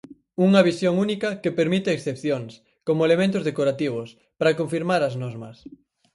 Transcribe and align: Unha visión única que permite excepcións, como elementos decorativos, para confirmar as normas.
Unha 0.47 0.65
visión 0.69 0.93
única 1.05 1.29
que 1.41 1.57
permite 1.59 1.89
excepcións, 1.93 2.51
como 2.87 3.05
elementos 3.07 3.45
decorativos, 3.49 4.09
para 4.39 4.57
confirmar 4.59 5.01
as 5.03 5.15
normas. 5.23 5.55